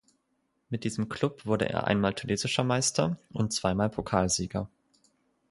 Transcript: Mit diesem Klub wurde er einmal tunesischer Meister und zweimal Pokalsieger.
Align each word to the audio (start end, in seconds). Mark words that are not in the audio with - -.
Mit 0.71 0.83
diesem 0.83 1.09
Klub 1.09 1.45
wurde 1.45 1.69
er 1.69 1.85
einmal 1.85 2.15
tunesischer 2.15 2.63
Meister 2.63 3.19
und 3.31 3.53
zweimal 3.53 3.91
Pokalsieger. 3.91 4.67